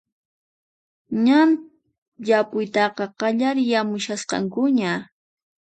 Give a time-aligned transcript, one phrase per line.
[1.25, 1.49] Ñan
[2.27, 4.91] yapuytaqa qallariramushasqakuña